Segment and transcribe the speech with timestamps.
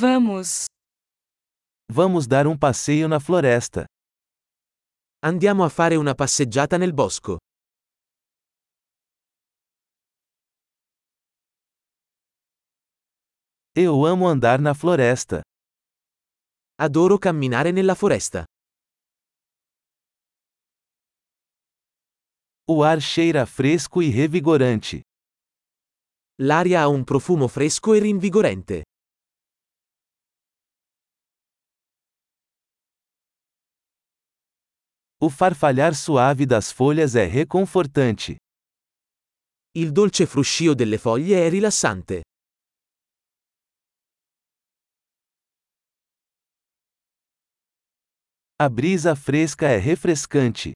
[0.00, 0.66] Vamos.
[1.90, 3.84] Vamos dar um passeio na floresta.
[5.20, 7.36] Andiamo a fare una passeggiata nel bosco.
[13.74, 15.40] Eu amo andar na floresta.
[16.76, 18.44] Adoro camminare nella foresta.
[22.68, 25.00] O ar cheira fresco e revigorante.
[26.42, 28.84] L'aria ha un profumo fresco e rinvigorente.
[35.20, 38.36] O farfalhar suave das folhas é reconfortante.
[39.74, 42.22] Il dolce fruscio delle foglie è rilassante.
[48.60, 50.72] A brisa fresca é refrescante.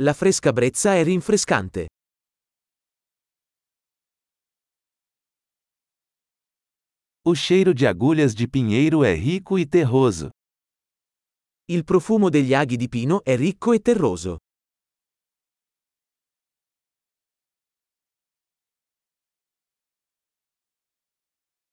[0.00, 1.86] La fresca brezza è rinfrescante.
[7.24, 10.30] O cheiro de agulhas de pinheiro é rico e terroso.
[11.68, 14.36] Il profumo degli aghi di pino è ricco e terroso.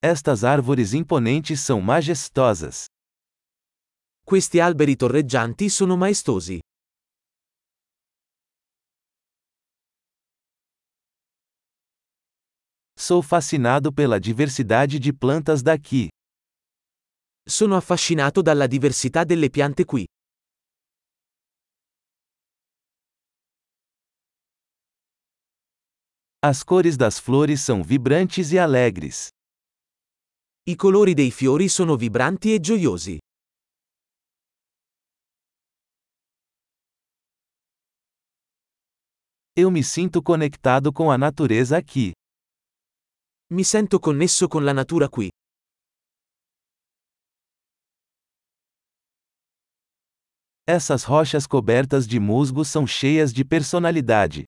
[0.01, 2.85] Estas árvores imponentes são majestosas.
[4.25, 6.59] Questi alberi torreggianti sono maestosi.
[12.97, 16.12] Sou fascinado pela diversidade de plantas daqui.
[17.45, 20.05] Sono affascinato dalla diversità delle piante qui.
[26.41, 29.27] As cores das flores são vibrantes e alegres.
[30.65, 33.17] I colori dei fiori sono vibranti e gioiosi.
[39.55, 42.13] Eu me sinto conectado com a natureza aqui.
[43.51, 45.29] Mi sento connesso con la natura qui.
[50.65, 54.45] Essas rochas cobertas de musgo são cheias de personalidade.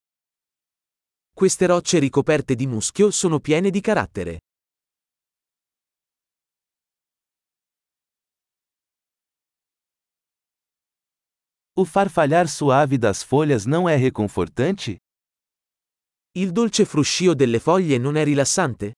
[1.34, 4.40] Queste rocce ricoperte di muschio sono piene di carattere.
[11.78, 14.96] O farfalhar suave das folhas não é reconfortante?
[16.34, 18.94] Il dolce fruscio delle foglie non è rilassante?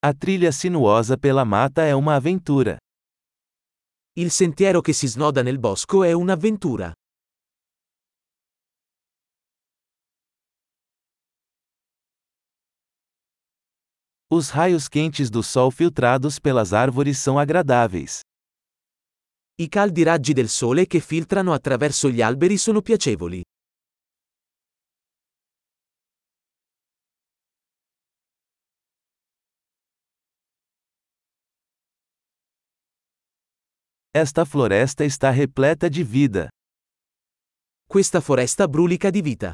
[0.00, 2.78] A trilha sinuosa pela mata é uma aventura.
[4.14, 6.92] Il sentiero che si snoda nel bosco è un'avventura.
[14.30, 18.20] Os raios quentes do sol filtrados pelas árvores são agradáveis.
[19.60, 23.42] I caldi raggi del sole che filtrano attraverso gli alberi sono piacevoli.
[34.14, 36.48] Esta floresta está repleta de vida.
[37.86, 39.52] Questa foresta brulica di vita.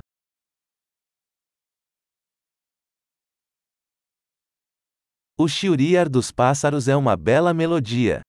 [5.37, 8.23] O chiuriar dos pássaros é uma bela melodia.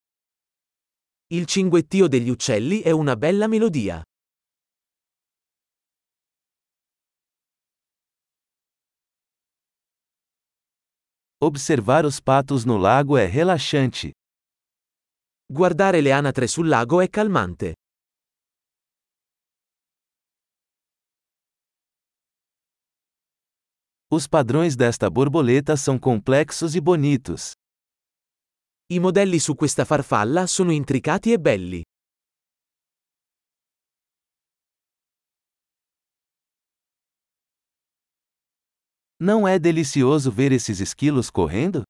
[1.29, 4.01] Il cinguettio degli uccelli è una bella melodia.
[11.39, 14.11] Observar os patos no lago é relaxante.
[15.47, 17.73] Guardare le anatre sul lago è calmante.
[24.11, 27.51] Os padrões desta borboleta são complexos e bonitos.
[28.89, 31.83] I modelli su questa farfalla sono intricati e belli.
[39.19, 41.83] Não é delicioso ver esses esquilos correndo?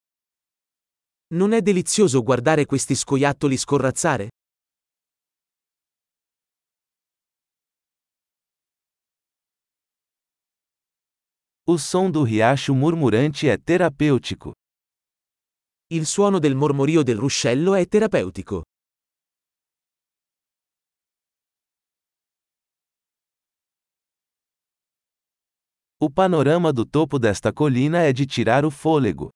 [1.33, 4.29] Non è delizioso guardare questi scoiattoli scorrazzare?
[11.67, 14.53] O som do riacho murmurante é terapêutico.
[15.89, 18.61] Il suono del mormorio del ruscello è terapeutico.
[25.97, 29.31] O panorama do topo desta colina é de tirar o fôlego.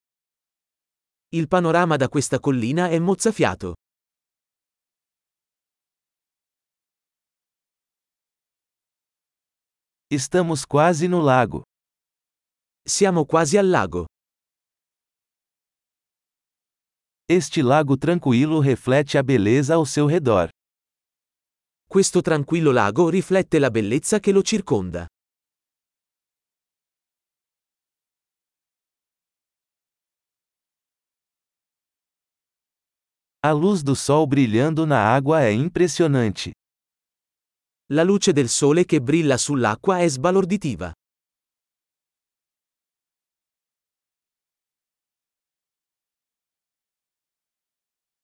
[1.32, 3.74] Il panorama da questa collina è mozzafiato.
[10.08, 11.62] Estamos quase no lago.
[12.82, 14.06] Siamo quasi al lago.
[17.26, 20.48] Este lago tranquilo reflete a beleza ao seu redor.
[21.86, 25.06] Questo tranquillo lago riflette la bellezza che lo circonda.
[33.42, 36.52] A luz do sol brilhando na água é impressionante.
[37.88, 40.92] La luce del sole che brilla sull'acqua è sbalorditiva.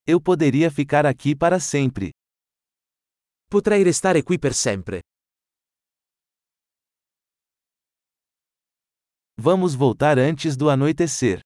[0.05, 2.11] Eu poderia ficar aqui para sempre.
[3.49, 5.01] Potrei restare qui per sempre.
[9.39, 11.41] Vamos voltar antes do anoitecer.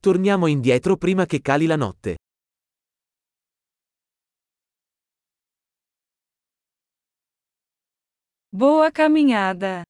[0.00, 2.16] Torniamo indietro prima che cali la notte.
[8.58, 9.88] Boa caminhada!